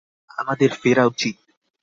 [0.37, 1.35] আমাদের ফেরা উচিত।